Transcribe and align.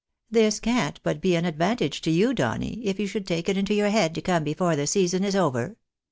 This 0.31 0.59
can't 0.59 0.99
but 1.03 1.21
be 1.21 1.35
an 1.35 1.45
advantage 1.45 2.01
to 2.01 2.09
you, 2.09 2.33
Donny, 2.33 2.81
if 2.83 2.99
you 2.99 3.05
should 3.05 3.27
take 3.27 3.47
it 3.47 3.55
into 3.55 3.75
your 3.75 3.91
head 3.91 4.15
to 4.15 4.21
come 4.23 4.43
before 4.43 4.75
the 4.75 4.87
season 4.87 5.23
is 5.23 5.35
over. 5.35 5.77